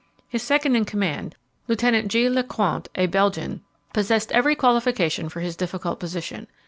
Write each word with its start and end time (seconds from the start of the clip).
His 0.27 0.41
second 0.41 0.75
in 0.75 0.85
command, 0.85 1.35
Lieutenant 1.67 2.07
G. 2.07 2.27
Lecointe, 2.27 2.87
a 2.95 3.05
Belgian, 3.05 3.61
possessed 3.93 4.31
every 4.31 4.55
qualification 4.55 5.29
for 5.29 5.41
his 5.41 5.55
difficult 5.55 5.99
position. 5.99 6.47